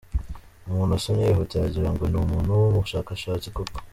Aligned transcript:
Umuntu 0.67 0.91
asomye 0.97 1.23
yihuta 1.25 1.55
yagira 1.57 1.89
ngo 1.93 2.03
ni 2.07 2.17
umuntu 2.23 2.51
w’umushakashatsi 2.61 3.47
koko. 3.55 3.77